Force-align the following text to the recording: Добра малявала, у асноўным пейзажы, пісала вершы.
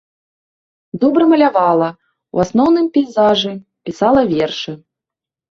Добра 1.03 1.27
малявала, 1.33 1.89
у 2.39 2.41
асноўным 2.45 2.89
пейзажы, 2.97 3.53
пісала 3.85 4.21
вершы. 4.35 4.71